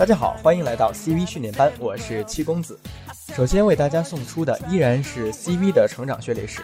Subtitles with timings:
[0.00, 2.80] 大家好，欢迎来到 CV 训练班，我是七公子。
[3.36, 6.62] 首先为大家送出的依然是 CV 的成长血泪史。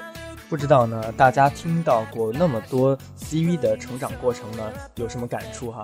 [0.48, 5.82] 不知道呢，大家听到过那么多 CV 的成长过程呢，有什么感触哈？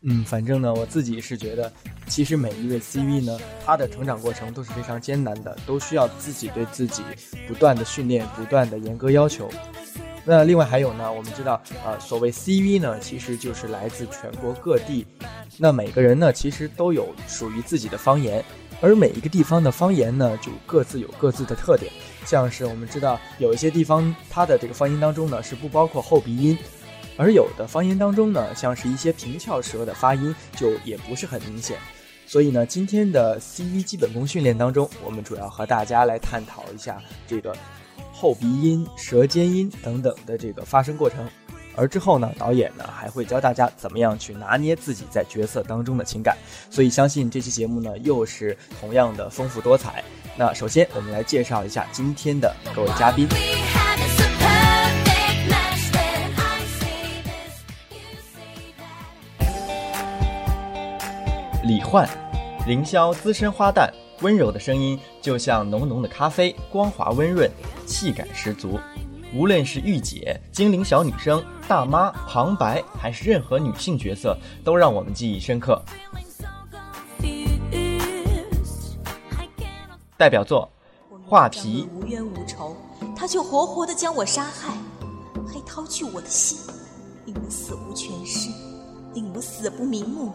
[0.00, 1.70] 嗯，反正呢，我自己是觉得，
[2.06, 7.02] 其实每一位 CV 呢，他的成长过程都是非常艰难的，都需要自己对自己
[7.46, 9.50] 不断的训练，不断的严格要求。
[10.24, 15.06] 那另外还有呢，我们知道，呃，所谓 CV 呢，其实就是来自全国各地，
[15.58, 18.44] 那每个人呢，其实都有属于自己的方言，
[18.80, 21.92] 而每一个地方的方言呢，就各自有各自的特点。
[22.24, 26.58] 像是我们知道，有一些地方它的这个方言当中呢，是不包括后鼻音，
[27.16, 31.78] 而有的方言当中呢，像是一些平翘舌的发音，就也不是很明显。
[32.26, 37.56] 所以呢，今天的 CV 基本功训练当中，我们主要和大家来探讨一下这个。
[38.12, 41.28] 后鼻音、舌尖音等等的这个发声过程，
[41.76, 46.36] 而之后呢，导演呢还会教大家怎么样去拿捏自己在角色当中的情感。
[46.70, 50.02] 所以相信这期节目呢又是同样的丰富多彩。
[50.36, 53.28] 那首先我们来介绍一下今天的各位嘉宾：
[61.62, 62.08] 李焕，
[62.66, 63.88] 凌霄资深花旦。
[64.22, 67.50] 温柔的声音就像浓浓的咖啡，光滑温润，
[67.86, 68.80] 气感十足。
[69.36, 74.34] 无论是御姐、精灵小女生、大妈、旁白，还是任何女性角色，
[74.64, 75.78] 都让我们记忆深刻。
[80.16, 80.66] 代表作
[81.28, 81.86] 《画皮》。
[81.94, 82.74] 无冤无仇，
[83.14, 84.72] 他却活活的将我杀害，
[85.46, 86.58] 还掏去我的心，
[87.26, 88.48] 令我死无全尸，
[89.12, 90.32] 令我死不瞑目，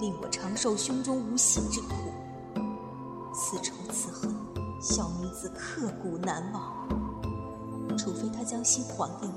[0.00, 1.94] 令我长受胸中无息之苦。
[3.34, 4.34] 此仇此恨，
[4.80, 6.72] 小女子刻骨难忘。
[8.04, 9.32] 除非他将心还给我，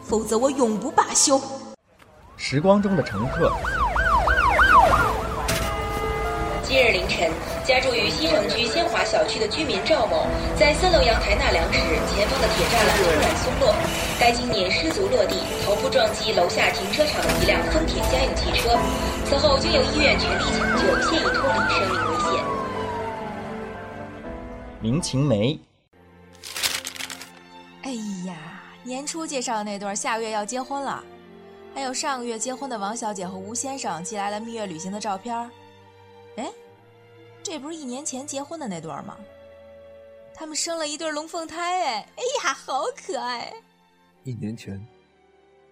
[0.00, 1.40] 否则我永不罢休。
[2.36, 3.50] 时光中的乘客。
[6.62, 7.28] 今日凌晨，
[7.66, 11.80] 家住于西城区仙华小区的居民赵某，在三楼阳台纳凉时，
[12.14, 13.74] 前方的铁栅栏突然松落，
[14.20, 18.70] 该青年失足落地，头部撞击楼下停车场的一辆丰田家用汽车。
[19.24, 22.44] 此后经由医院全力抢救，现已脱离生命危险。
[24.80, 25.58] 林晴梅，
[27.90, 31.02] 哎呀，年初介绍的那对下个月要结婚了，
[31.74, 35.36] 还有上个月结婚的王小姐和吴先生寄来了蜜月旅行的照片
[36.36, 36.52] 哎，
[37.42, 39.18] 这不是一年前结婚的那对吗？
[40.32, 43.52] 他们生了一对龙凤胎，哎，哎呀，好可爱！
[44.22, 44.80] 一年前，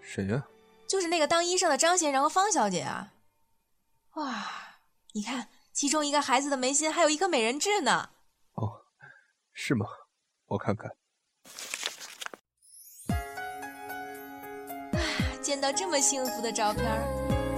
[0.03, 0.45] 谁呀？
[0.89, 3.13] 就是那个当医生的张先生和方小姐啊！
[4.15, 4.45] 哇，
[5.13, 8.11] 你看，其中一个孩子的眉心还有一颗美人痣呢。
[8.55, 8.83] 哦
[9.53, 9.87] 是吗？
[10.47, 10.91] 我看看。
[15.49, 16.85] 见到这么幸福的照片，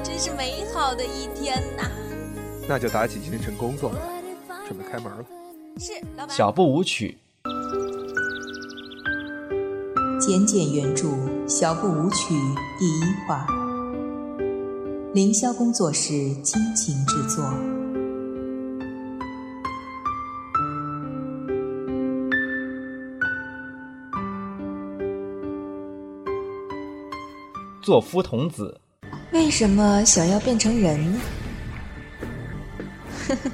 [0.05, 1.91] 真是美好的一天呐！
[2.69, 3.99] 那就打起精神工作来，
[4.69, 5.25] 准备开门了。
[5.77, 6.37] 是，老板。
[6.37, 7.19] 小步舞曲。
[10.21, 11.09] 简简原著，
[11.49, 12.33] 小步舞曲
[12.78, 13.45] 第一话。
[15.12, 16.12] 凌霄工作室
[16.45, 17.43] 倾情制作。
[27.91, 28.81] 作夫童子，
[29.33, 31.21] 为什么想要变成人呢？
[33.27, 33.51] 呵呵，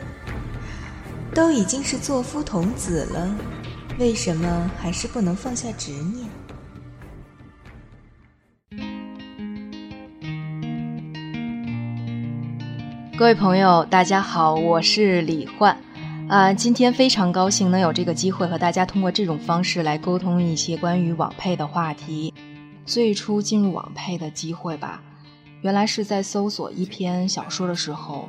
[1.35, 3.35] 都已经是作夫童子了，
[3.99, 6.29] 为什么还是不能放下执念？
[13.17, 15.75] 各位朋友，大家好，我是李焕，
[16.29, 22.35] 啊，今天非常高兴能有这个机会和大家通过这种方式来沟通一些关于网配的话题。
[22.87, 25.03] 最初进入网配的机会吧，
[25.61, 28.29] 原来是在搜索一篇小说的时候，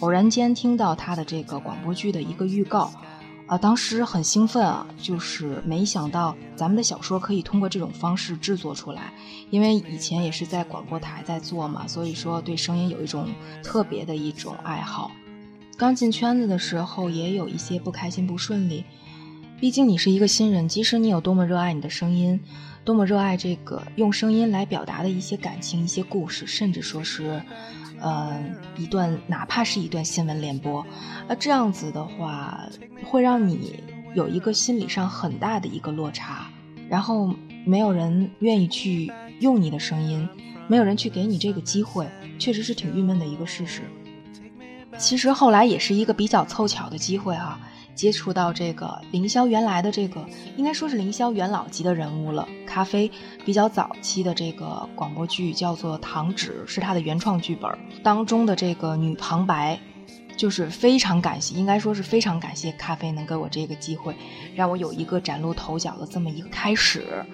[0.00, 2.92] 偶然间听到他的这个广播剧的一个预告，
[3.46, 9.12] 啊，当时很兴奋啊，就是没想到咱们的小说可以通过这种方式制作出来，
[9.50, 13.28] 因为以前也是在广播台在做嘛，所以说对声音有一种
[13.62, 15.10] 特别的一种爱好。
[15.76, 18.82] 刚进圈子的时候也有一些不开心不顺利，
[19.58, 22.38] 毕竟你是一个新人，即使你有多么热爱你的声音。
[22.84, 27.42] 多么热爱这个用声音来表达的一些感情、一些故事，甚至说是，
[27.98, 28.38] 呃，
[28.76, 30.86] 一段哪怕是一段新闻联播，
[31.26, 32.60] 那这样子的话，
[33.02, 33.82] 会让你
[34.14, 36.46] 有一个心理上很大的一个落差，
[36.88, 39.10] 然后没有人愿意去
[39.40, 40.28] 用你的声音，
[40.68, 42.06] 没有人去给你这个机会，
[42.38, 43.82] 确实是挺郁闷的一个事实。
[44.96, 47.58] 其实后来也是一个比较凑巧的机会哈。
[47.96, 50.24] 接触到这个凌霄原来的这个，
[50.56, 52.46] 应该说是凌霄元老级的人物了。
[52.64, 53.10] 咖啡
[53.44, 57.70] 比较早期的这个广播剧叫做《糖纸》，是他的原创剧本
[58.02, 59.80] 当中的这个女旁白
[60.36, 64.14] 就是非常感谢，应该说是非常感谢咖啡能给我这个机会，
[64.54, 67.24] 让我有一个崭露头角的这么一个开始。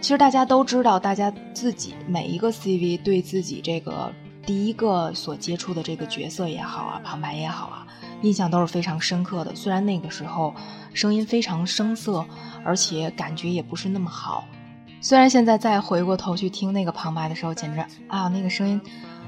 [0.00, 4.12] 其实大家都知道，大家自己每一个 CV 对自己这个
[4.48, 7.86] 第一个所接触的这个角色也好啊，旁白也好啊，
[8.22, 9.54] 印象都是非常深刻的。
[9.54, 10.54] 虽然那个时候
[10.94, 12.24] 声音非常生涩，
[12.64, 14.46] 而且感觉也不是那么好。
[15.02, 18.80] 虽然现在再回过头去听那个旁白的时候，简直啊，那个声音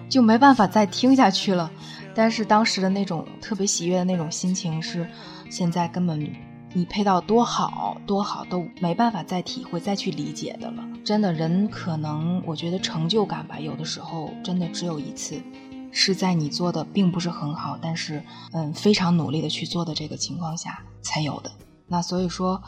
[0.09, 1.71] 就没办法再听下去了。
[2.15, 5.07] 但是当时的那种特别喜悦的那种心情，是
[5.51, 6.19] 现在根本
[6.73, 10.85] 你配到多好多好都没办法再体会、再去理解的了。
[11.05, 15.43] 真的，人可能我觉得成就感吧，有的时候真的只有一次，
[15.91, 18.23] 是在你做的并不是很好，但是
[18.53, 21.51] 嗯非常努力的去做的这个情况下才有的。
[21.89, 22.63] 那所以说，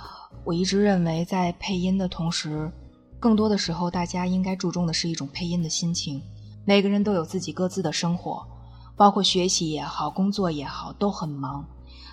[0.45, 2.73] 我一直认为在配音的同时，
[3.21, 6.21] 更多的时候大家应该注重的是一种配音的心情。
[6.65, 8.45] 每个人都有自己各自的生活。
[8.95, 11.65] 包括学习也好，工作也好，都很忙。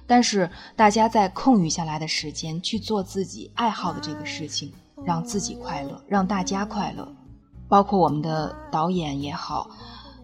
[0.10, 4.74] 但是大家在空余下来的时间去做自己爱好的这个事情，
[5.06, 7.08] 让自己快乐，让大家快乐。
[7.68, 9.70] 包括我们的导演也好，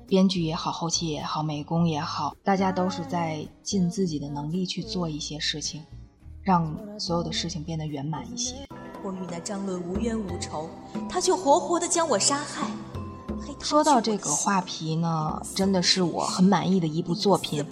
[0.08, 5.84] 编剧也好，后期也好，美工也好，大家都是在尽自己的能力去做一些事情，
[6.42, 8.56] 让所有的事情变得圆满一些。
[9.04, 10.68] 我与那张伦无冤无仇，
[11.08, 12.68] 他却活活的将我杀害。
[13.60, 17.66] 说到这个画皮呢，真的是我很满意的一部作品，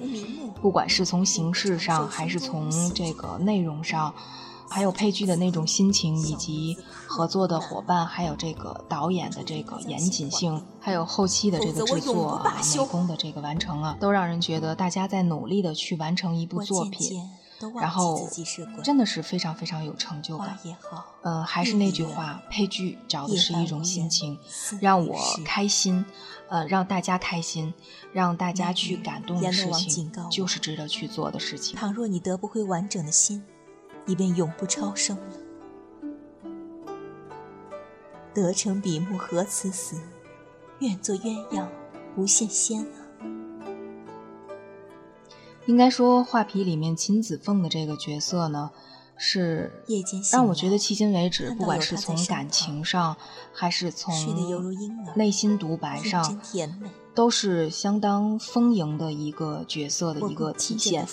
[0.61, 4.13] 不管是从形式上，还是从这个内容上，
[4.69, 6.77] 还有配剧的那种心情，以及
[7.07, 17.21] 合作的伙伴，还有这个导演的这个严谨性，还有后期的这个制作、美工的这个完成啊，都让人觉得大家在努力的去完成一部作品。
[17.79, 18.29] 然后
[18.83, 20.57] 真的是非常非常有成就感。
[21.21, 24.37] 呃，还是那句话，配剧找的是一种心情，
[24.81, 26.05] 让我开心，
[26.49, 27.73] 呃，让大家开心，
[28.11, 31.77] 让大家去感动的事情，就是值得去做的事情。
[31.77, 33.43] 倘若你得不回完整的心，
[34.05, 35.37] 你便永不超生了。
[38.33, 40.01] 得成比目何辞死，
[40.79, 41.67] 愿做鸳鸯
[42.15, 43.02] 不羡仙啊。
[45.65, 48.69] 应该说，《画皮》里面秦子凤的这个角色呢，
[49.15, 49.71] 是
[50.31, 53.15] 让我觉得迄今为止，不管是从感情上，
[53.53, 54.13] 还是从
[55.15, 56.41] 内心独白上，
[57.15, 61.07] 都是相当丰盈的一个角色的一个体现。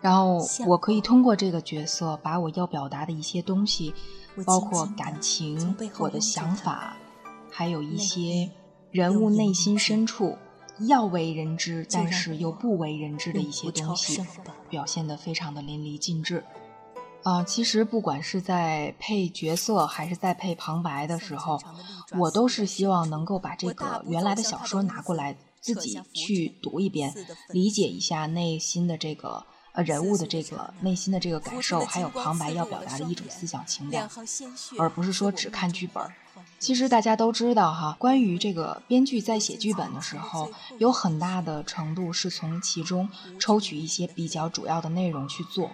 [0.00, 3.94] 然后，我可以通过这个角色，把我要表达的一些东西，
[4.44, 6.96] 包括感情、我的想法，
[7.50, 8.50] 还有一些
[8.90, 10.36] 人物内心深处。
[10.80, 14.22] 要为人知，但是又不为人知的一些东西，
[14.68, 16.44] 表现得非常的淋漓尽致。
[17.24, 21.60] 啊，其实不管是在配角色还是在配旁白的时候，
[22.18, 27.12] 我都是希望能够把这个原来的小说拿过来，自己去读一遍，
[27.50, 29.44] 理解一下内心的这个
[29.78, 34.10] 呃人物的这个内心的这个感受，还有旁白要表达的一种思想情感，
[34.76, 36.02] 而不是说只看剧本。
[36.58, 43.08] 其实大家都知道哈，关于这个编剧在写剧本的时候，有很大的程度是从其中
[43.38, 45.70] 抽取一些比较主要的内容去做，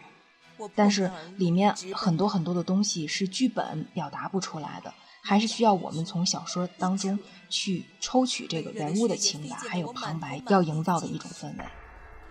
[0.74, 4.92] 但是里面很多很多的东西是剧本表达不出来的，
[5.22, 7.18] 还是需要我们从小说当中
[7.48, 11.64] 去抽取这个人物的情感，还有旁白要营造的一种氛围。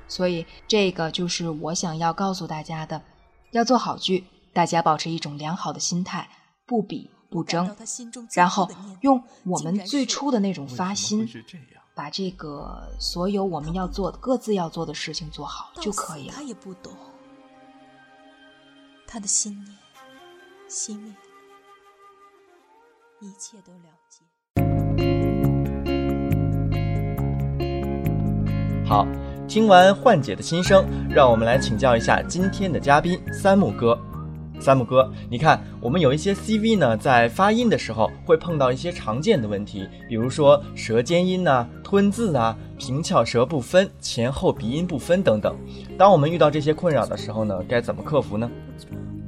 [0.08, 3.02] 所以这个就是我想要告诉大家的：
[3.52, 6.30] 要做好剧，大家保持一种良好的心态，
[6.66, 7.10] 不比。
[7.34, 7.76] 不争，
[8.36, 8.70] 然后
[9.02, 11.28] 用我们最初的那种发心，
[11.96, 16.34] 把这个所有我们要做的、各自要做的事情做好就可以了。
[16.36, 16.94] 他也不懂，
[19.08, 19.76] 他的心念、
[20.70, 21.12] 熄灭，
[23.20, 24.24] 一切都了解。
[28.88, 29.08] 好，
[29.48, 33.98] 听完幻姐的心声，让我们来请教一下今天的嘉宾三木哥。
[34.60, 45.56] 三木哥，你看，我们有一些 CV 呢，在发音的时候会碰到一些常见的问题，比如说舌尖音呐、吞字啊、平翘舌不分、前后鼻音不分等等。
[45.98, 48.50] 当我们遇到这些困扰的时候呢，该怎么克服呢？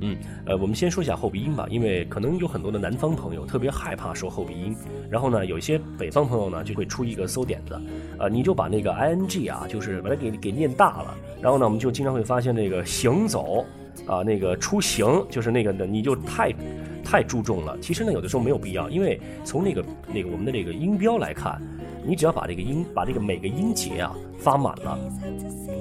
[0.06, 4.76] 嗯，呃，我们先说一下后鼻音吧，因为可能有很多的南方朋友特别害怕说后鼻音，
[5.10, 7.82] 然后呢，有一些北方朋友呢就会出一个馊点子，
[8.20, 13.66] 呃，你就把那个 ing 啊，就是把它给给念大了，然后呢，我们就经常会发现那个行走。
[14.08, 16.54] 啊，那个出行就是那个的，你就太，
[17.04, 17.76] 太注重了。
[17.80, 19.84] 其实呢，有的时候没有必要，因为从那个
[20.14, 21.60] 那个我们的这个音标来看，
[22.06, 25.00] 你只要把这个音，把这个每个音节啊发满了。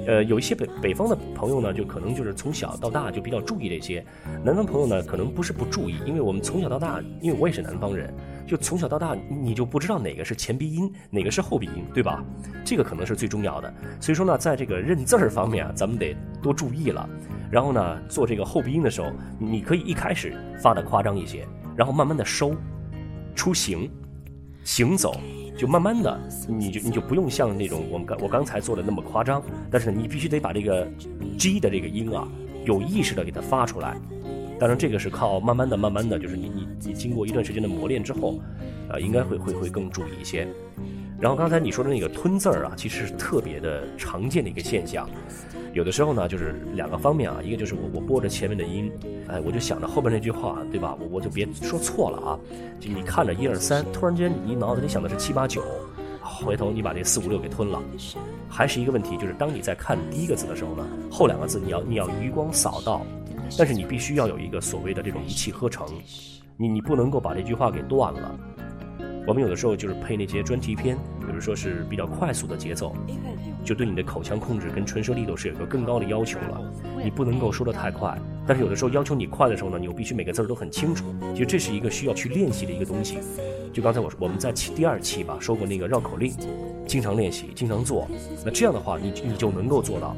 [0.06, 4.02] 呃，有一些北北方的朋友呢，就可能就是从小到大就比较注意这些；
[4.44, 8.12] 南方朋友呢，可能不是不注意，因为我们从小到大，因为我也是南方人，
[8.46, 12.22] 就从小到大你就不知道哪个是前鼻音，哪个是后鼻音，对吧？
[12.64, 13.72] 这个可能是最重要的。
[14.00, 17.08] 所以说呢，在这个认字儿方面啊，咱们得多注意了。
[17.50, 22.54] 然后呢，做这个后鼻音的时候，你可以一开始发的夸张一些，然后慢慢的收，
[23.34, 23.90] 出行，
[24.64, 25.16] 行走，
[25.56, 30.86] 就慢慢的，你就你就不用像那种我们刚我刚才做的那么夸张，但是你必须得把这个
[31.38, 32.26] G 的这个音啊，
[32.64, 33.96] 有意识的给它发出来。
[34.58, 38.40] 当然，这个是靠慢慢的、慢慢的，就是你你你经过一段时间的磨练之后，
[38.88, 40.46] 呃，应该会会会更注意一些。
[41.24, 45.08] 然后刚才你说的那个吞字儿啊，其实是特别的常见的一个现象。
[45.72, 48.92] 有的时候呢，就是两个方面啊，一个就是我我播着前面的音，
[49.26, 50.94] 哎，我就想着后边那句话，对吧？
[51.00, 52.38] 我我就别说错了啊。
[52.78, 55.62] 就你看着一二三，突然间你脑子里想的是七八九，
[56.20, 57.82] 回头你把这四五六给吞了，
[58.46, 63.00] 还是一个问题，就是当你在看第一个字的时候呢，后两个字你要你要余光扫到。
[63.56, 65.86] 但是你必须要有一个所谓的这种一气呵成，
[66.58, 68.38] 你你不能够把这句话给断了。
[69.26, 72.94] 我们有的时候就是配那些专题片，比如说是比较快速的节奏，
[73.64, 76.60] 就对你的口腔控制跟唇舌力度是有个更高的要求了。
[77.02, 81.06] 你不能够说的太快，但是有的时候要求你快的时候呢，你又必须每个字儿都很清楚。
[81.32, 83.18] 其实这是一个需要去练习的一个东西。
[83.72, 86.32] 就刚才我说我们在第二期吧说过那个绕口令，
[86.86, 88.06] 经常练习，经常做，
[88.44, 90.14] 那这样的话你你就能够做到。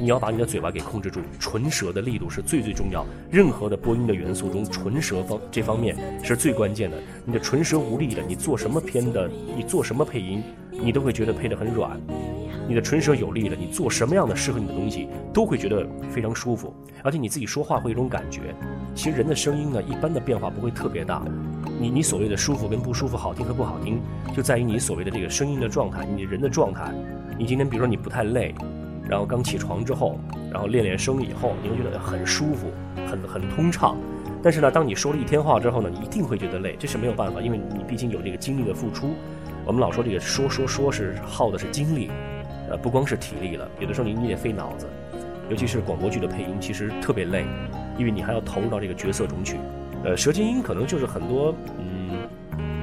[0.00, 3.04] 你要把你的嘴巴给控制住，唇舌的力度是最最重要。
[3.30, 6.96] 任何的播音的元素中，唇舌方这方面是最关键的。
[7.26, 12.00] 你的唇舌无力的，你做什么片的，你做什么配音，你都会觉得配得很软。
[12.66, 16.74] 你的唇舌有力的，你做什么样的适合你的东西，都会觉得非常舒服。
[17.02, 18.54] 而且你自己说话会有一种感觉。
[18.94, 21.22] 其实人的声音呢，一般的变化不会特别大。
[21.78, 24.00] 你你所谓的舒服跟不舒服，好听和不好听，
[24.34, 26.90] 就在于你所谓的这个声音的状态，你人的状态。
[27.36, 28.54] 你今天比如说你不太累。
[29.10, 30.20] 然后刚起床之后，
[30.52, 32.70] 然后练练声以后，你会觉得很舒服，
[33.08, 33.96] 很很通畅。
[34.40, 39.10] 但是呢，当你说了一天话之后呢，你一定会觉得累，这是没有办法，因为你毕竟有这个精力的付出。
[39.66, 42.08] 我们老说这个说说说是耗的是精力，
[42.70, 44.86] 呃，不光是体力了，有的时候你你也费脑子，
[45.48, 47.44] 尤其是广播剧的配音，其实特别累，
[47.98, 49.58] 因为你还要投入到这个角色中去。
[50.04, 52.28] 呃，舌尖音可能就是很多，嗯，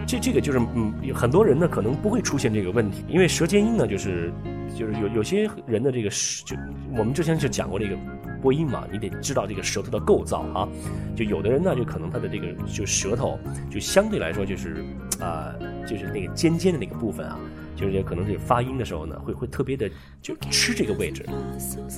[0.05, 4.29] 这这个就是嗯，很多人呢可能不会出现这个问题，因为舌尖音呢就是。
[4.77, 6.09] 就是有有些人的这个
[6.45, 6.55] 就
[6.95, 7.97] 我们之前就讲过这个
[8.41, 10.67] 播音嘛，你得知道这个舌头的构造啊。
[11.15, 13.39] 就有的人呢，就可能他的这个就舌头
[13.71, 14.85] 就相对来说就是
[15.19, 15.51] 啊，
[15.89, 17.39] 就是那个尖尖的那个部分啊，
[17.77, 19.89] 就是可能这个发音的时候呢，会会特别的
[20.21, 21.23] 就吃这个位置，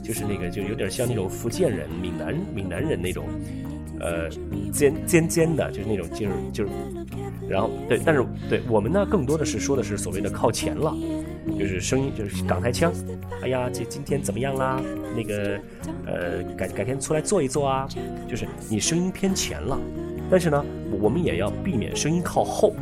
[0.04, 3.26] 就是那个就有点像那种福建人、闽南闽南人那种。
[4.02, 4.30] 呃，
[4.72, 6.70] 尖尖尖的，就是那种就是就是，
[7.50, 10.96] 然后对，但是对我们呢，更多的是说的是所谓的靠前了，
[11.60, 12.94] 就是声音就是港台腔。
[13.42, 14.82] 哎呀，这今天怎么样啦？
[15.14, 15.60] 那个
[16.06, 17.90] 呃，改改天出来坐一坐啊。
[18.26, 19.78] 就是你声音偏前了，
[20.32, 20.66] 但是呢，
[21.02, 22.74] 我们也要避免声音靠后。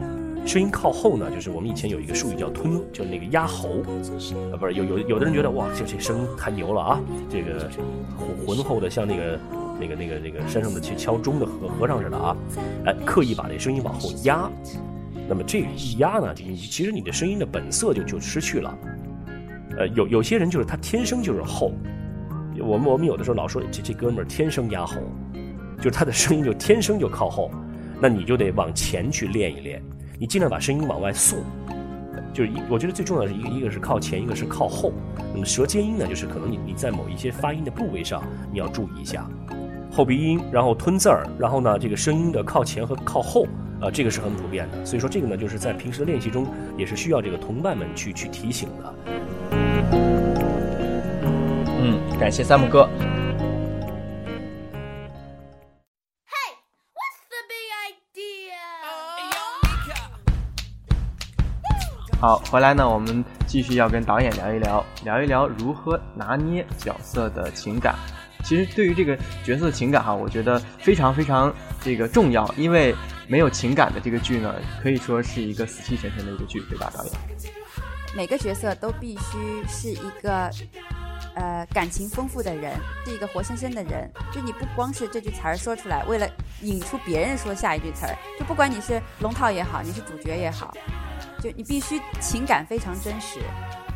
[0.47, 3.81] 声音靠后呢，就是我们以前有一个术语叫吞，就是那个压喉。
[4.51, 7.69] 啊，不是有有有的人觉得哇，这这声音太牛了啊，这个
[8.45, 9.39] 浑厚的像那个。
[9.79, 12.35] 那个、那个、那个山上的去敲钟的和和尚似的啊，
[12.85, 14.49] 哎，刻意把这声音往后压，
[15.29, 18.75] 那么这一压呢，你其实你的声音的本色就就失去了。
[19.77, 21.73] 呃，有有些人就是他天生就是厚，
[22.59, 24.95] 我们我们有的时候老说这这哥们儿天生压喉，
[25.77, 27.51] 就是他的声音就天生就靠后，
[28.01, 29.79] 那你就得往前去练一练，
[30.19, 31.39] 你尽量把声音往外送。
[32.33, 34.91] 就是一，我觉得最重要的一个，一个是靠前，一个是靠后。
[35.33, 39.27] 那么舌尖音呢，就是可能你你在某一些发音的部位上，你要注意一下。
[39.91, 43.47] 后鼻音，然后吞字儿，然后呢，这个声音的靠前和靠后，
[43.81, 44.85] 啊，这个是很普遍的。
[44.85, 46.45] 所以说这个呢，就是在平时的练习中，
[46.77, 48.93] 也是需要这个同伴们去去提醒的。
[51.79, 52.87] 嗯，感谢三木哥。
[62.19, 67.93] 好，回来呢，我们继续要跟导演聊一聊，聊一聊如何拿捏角色的情感。
[68.43, 72.95] 其实对于这个角色的情感哈，我觉得非常非常这个重要，因为
[73.27, 77.13] 没有情感的这个剧呢，可以说是一个死气沉沉的一个剧，对吧，导演？
[78.15, 80.49] 每个角色都必须是一个
[81.35, 82.73] 呃感情丰富的人，
[83.05, 84.09] 是一个活生生的人。
[84.31, 86.27] 就你不光是这句词儿说出来，为了
[86.63, 90.75] 引出别人说下一句词儿，就不管你是龙套也好，你是主角也好，
[91.41, 93.39] 就你必须情感非常真实，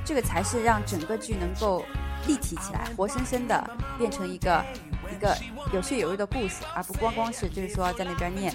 [0.05, 1.83] 这个才是让整个剧能够。
[2.27, 3.67] 立体起来，活生生的
[3.97, 4.63] 变成一个
[5.11, 5.35] 一个
[5.73, 8.53] 有血有肉的故事，而不光光是就是说在那边念，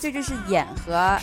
[0.00, 1.18] 这就是演和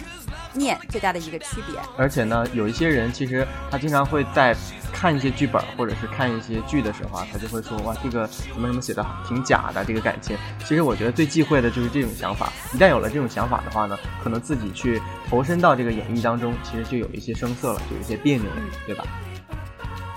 [0.53, 1.79] 念最大的一个区别。
[1.97, 4.55] 而且呢，有一些人其实他经常会在
[4.93, 10.37] 看一些剧本或者是看一些剧的时候啊，他就会说哇，这个什么什么写的挺假的，这个感情。
[10.59, 12.51] 其实我觉得最忌讳的就是这种想法。
[12.73, 19.05] 一旦有了这种想法的话呢，可能自己去投身到这个演绎当中，其实就有一些生涩了，就有一些别扭了，对吧？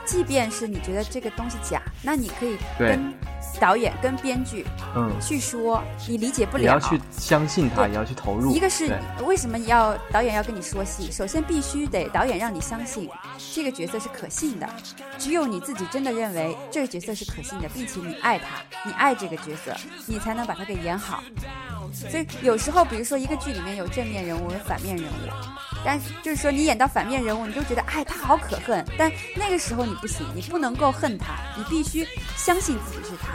[0.04, 3.12] 即便是你觉得这个东西假，那你可以跟
[3.60, 6.62] 导演、跟编剧嗯，去说，你理解不了。
[6.62, 8.52] 你要去相信他，对也要去投入。
[8.52, 8.92] 一个是
[9.24, 11.10] 为什么要导演要跟你说戏？
[11.10, 13.08] 首先必须得导演让你相信
[13.54, 14.68] 这个角色是可信的，
[15.18, 18.46] 只有你自己真的认为这个角色是可信的，并且你爱他，
[18.84, 19.74] 你爱这个角色，
[20.06, 21.22] 你才能把它给演好。
[21.92, 33.28] 所以有时候，比如说一个剧里面有正面人物，有反面人物，但是就是说你演到反面人物，你就觉得哎他好可恨，但那个时候你不行，你不能够恨他，你必须相信自己是他，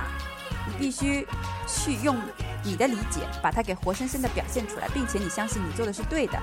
[0.67, 1.27] 你必须
[1.67, 2.17] 去用
[2.63, 6.39] 你的理解把他给活生生的表现出来，并且你相信你做的是对的。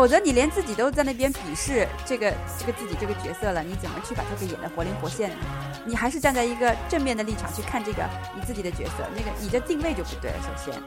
[0.00, 5.36] 否则你连自己都在那边鄙视这个这个自己这个角色了，你怎么去把它给演得活灵活现呢？
[5.84, 8.02] 你还是站在一个正面的立场去看这个
[8.34, 10.36] 你自己的角色，那个你的定位就不对了。
[10.40, 10.82] 首先，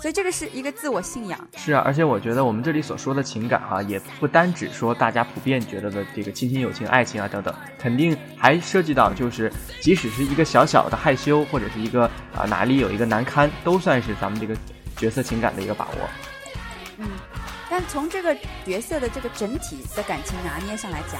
[0.00, 1.48] 所以这个是一个自我信仰。
[1.56, 14.54] 是啊，而且我觉得我们这里所说的情感哈、也不单只说大家普遍觉得的这个亲情、友情、爱情啊等等，肯定还涉及到就是，即使是一个小小的害羞，或者是一个啊、哪里有一个难堪，都算是咱们这个
[14.96, 16.08] 角色情感的一个把握。
[16.98, 17.08] 嗯，
[17.72, 18.36] 但从这个
[18.66, 21.18] 角色的这个整体的感情拿捏上来讲，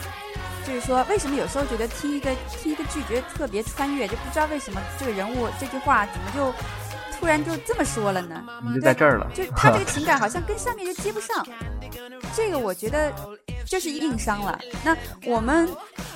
[0.66, 6.52] 就是说，为什么有时候觉得听一个听一个剧觉得特别穿越，就不知道为什么这个人物这句话怎么就
[7.18, 8.44] 突然就这么说了呢？
[8.62, 11.42] 你就在这儿了，就他这个情感好像跟上面就接不上，
[12.36, 13.10] 这个我觉得
[13.64, 14.60] 就是硬伤了。
[14.84, 14.94] 那
[15.24, 15.66] 我们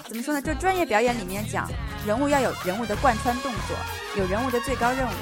[0.05, 0.43] 怎么说呢？
[0.43, 1.67] 就专业表演里面讲，
[2.07, 5.13] 人物要有人物的贯穿动作，有人物的最高任务，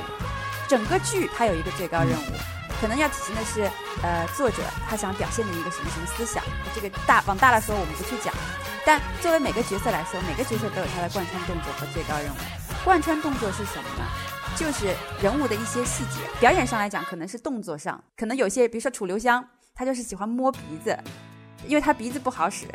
[0.67, 2.54] 整个剧它有一个最高任务。
[2.85, 3.63] 可能要体现的是，
[4.03, 6.45] 呃，作者他想表现的一个什么什么思想。
[6.75, 8.35] 这个大往大了说，我们不去讲。
[8.85, 12.37] 但作为每个角色来说，每个角色都有他的贯穿动作和最高任务。
[12.85, 14.05] 贯穿动作是什么呢？
[14.55, 16.21] 就是人物的一些细节。
[16.39, 19.43] 表演上来讲，可能是动作上，可能有些，比如说楚留香，
[19.75, 20.95] 他就是喜欢摸鼻子，
[21.67, 22.67] 因为他鼻子不好使。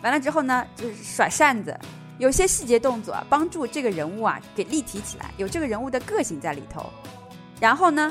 [0.00, 1.78] 完了之后呢，就是甩扇子，
[2.16, 6.90] 有些细节动作，帮助这个人物啊给立体起来，有这个人物的个性在里头。
[7.60, 8.10] 然后呢，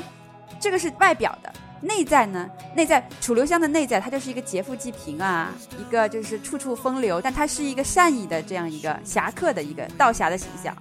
[0.64, 10.74] 这个是外表的，内在呢，内在楚留香的内在，他就是一个劫富济贫啊，一个就是处处风流，但他是一个善意的这样一个侠客的一个道侠的形象，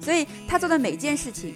[0.00, 1.54] 所以他做的每件事情，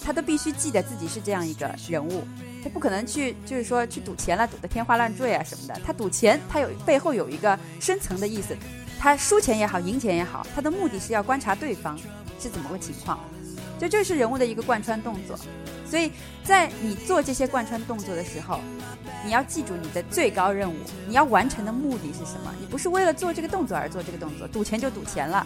[0.00, 2.22] 他都必须记得自己是这样一个人物，
[2.62, 8.56] 他不可能去就是说去赌钱了，赌得天花乱坠啊什么的，他赌钱，他有背后有一个深层的意思，
[9.00, 11.98] 他输钱也好，赢钱也好，他的目的是要观察对方
[12.38, 13.18] 是怎么个情况，
[13.80, 15.36] 这就这是人物的一个贯穿动作。
[15.90, 16.12] 所以
[16.44, 18.60] 在你做这些贯穿动作的时候，
[19.24, 20.76] 你要记住你的最高任务，
[21.08, 22.54] 你要完成的目的是什么？
[22.60, 25.44] 你不是为了做这个动作而做这个动作，赌钱就赌钱了，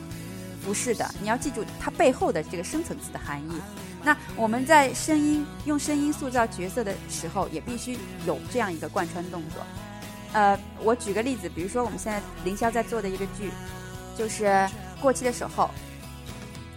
[0.63, 3.61] 不是的，你要记住它背后的这个深层次的含义。
[4.05, 9.63] 那我们在声音用声音塑造角色的时候，也必须有这样一个贯穿动作。
[10.35, 13.51] 呃，我举个例子，比如说我们现在凌霄在做的一个剧，
[14.15, 14.45] 就是
[15.01, 15.65] 《过期的守候》。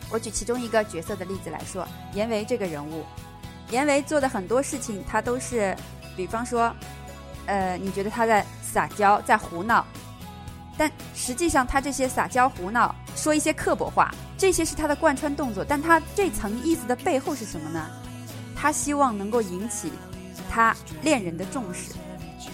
[0.09, 3.03] 我举其中一个角色的例子来说，严维这个人物，
[3.69, 5.75] 严维做的很多事情，他都是，
[6.15, 6.73] 比方说，
[7.45, 9.85] 呃，你觉得他在撒娇，在胡闹，
[10.77, 17.89] 但实际上他这些撒娇胡闹，说一些刻薄话，这些是他的贯穿动作，但他这层意思的背后是什么呢？
[18.55, 19.91] 他希望能够引起
[20.49, 21.93] 他恋人的重视，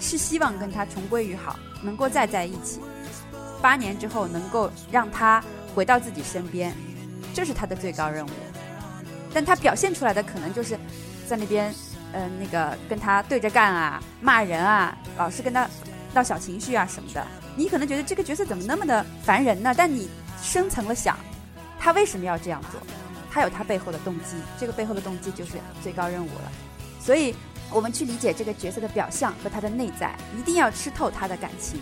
[0.02, 2.80] 是希望跟他重归于好，能够再在一起，
[3.62, 5.44] 八年之后能够让他
[5.76, 6.76] 回到自己身边，
[7.34, 8.30] 这是他的最高任务。
[9.34, 10.78] 但他表现出来的可能就是
[11.28, 11.74] 在那边，
[12.12, 15.68] 呃，那个跟他对着干啊，骂人啊，老是跟他
[16.14, 17.26] 闹小情绪啊什么的。
[17.56, 19.74] 你可能觉得这个角色怎么那么的烦人呢？
[19.76, 20.10] 但你
[20.42, 21.18] 深层了想，
[21.80, 22.82] 他为什么要这样做？
[23.32, 26.52] 他有他背后的动机，这个背后的动机就是最高任务了。
[27.00, 27.36] 所以，
[27.72, 31.80] 我们去理解这个角色的表象和他的内在，一定要吃透他的感情，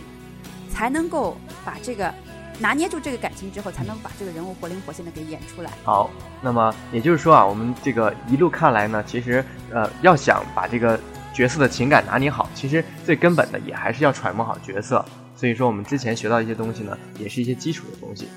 [0.72, 2.14] 才能够把这个
[2.62, 5.72] 拿捏住这个感情之后，才能把这个人物活灵活现的给演出来。
[5.84, 9.44] 好，那么也就是说啊，我们这个一路看来呢，其实
[9.74, 11.00] 呃，要想把这个
[11.34, 15.04] 角色的情感拿捏好，其实最根本的也还是要揣摩好角色。
[15.36, 18.28] 所以说，我们之前学到一些东西呢，也是一些基础的东西。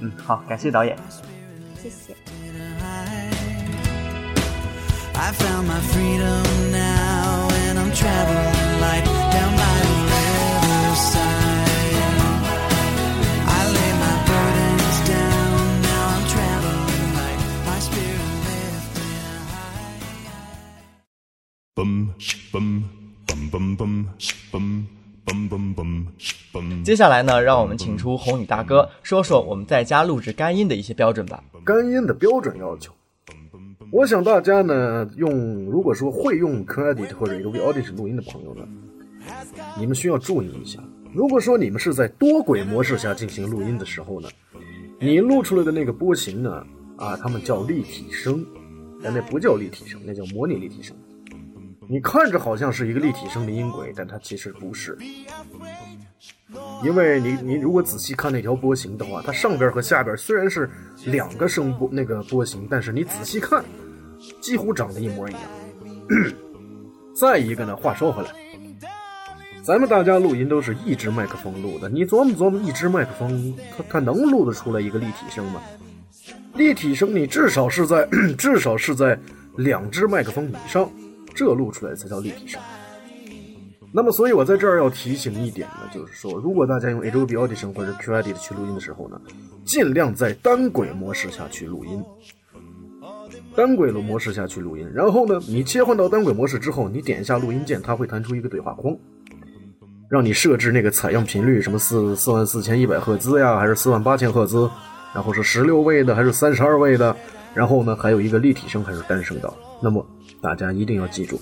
[0.00, 0.94] 嗯，好，感谢导演。
[1.82, 2.14] 谢谢。
[5.18, 8.55] I found my freedom now, and I'm traveling
[26.84, 31.42] 接下来呢，让我们请出红宇大哥说说我们在家录制干音的一些标准吧。
[31.64, 32.92] 干音的标准要求，
[33.90, 38.66] 我想大家呢用，如果说会用 Credit 或者 Adobe Audition 录音的朋友呢，
[39.78, 40.80] 你们需要注意一下。
[41.12, 44.28] 如果说你们是在多轨模式下进行录音的时候呢，
[45.00, 46.64] 你录出来的那个波形呢，
[46.96, 48.44] 啊，他们叫立体声，
[49.02, 50.96] 但那不叫立体声，那叫模拟立体声。
[51.88, 54.98] 你看着好像是一个立体声的音轨，但它其实不是，
[56.82, 60.68] 因为你你如果仔细看那条波形的话，它上边和下边虽然是
[61.04, 63.64] 两个声波那个波形，但是你仔细看，
[64.40, 65.40] 几乎长得一模一样。
[67.14, 68.30] 再一个呢，话说回来，
[69.62, 75.62] 咱们大家录音都是一支麦克风录的，你琢磨琢磨，一支麦克风它它能录得出来一个立体声吗？
[76.54, 79.18] 立体声你至少是在 至少是在
[79.56, 80.90] 两只麦克风以上。
[81.36, 82.60] 这录出来才叫立体声。
[83.92, 89.20] 那么，所以我在这儿要提醒一点呢，就是说，如果大家用 Adobe Audition 或者 Q-Edit 去录音的时候呢，
[89.64, 92.02] 尽量在单轨模式下去录音。
[93.54, 98.94] 单轨的模式下去录音，然后呢，你切换到单轨模式之后，你点一下录音键，它会弹出一个对话框，
[100.10, 104.68] 让你设置那个采样频率，什么四四万四千一百赫兹呀，还是四万八千赫兹，
[105.14, 107.16] 然后是十六位的还是三十二位的，
[107.54, 109.56] 然后呢，还有一个立体声还是单声道。
[109.80, 110.04] 那么
[110.40, 111.40] 大家一定要记住，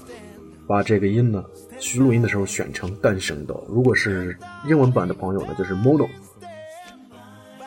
[0.66, 1.44] 把这个音呢，
[1.78, 3.62] 去录音的时候选成单声道。
[3.68, 6.08] 如果是英文版的朋友呢，就是 mono，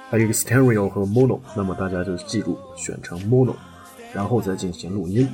[0.10, 1.40] 还有一个 stereo 和 mono。
[1.56, 3.54] 那么大家就记住选成 mono，
[4.14, 5.28] 然后再进行录音。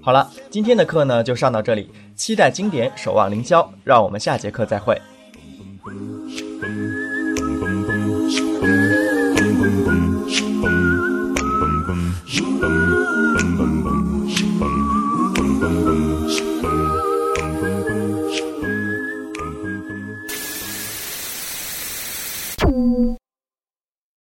[0.00, 5.00] 好了，今天的课呢就上到这里，期待经典，守望凌霄，让我们下节课再会。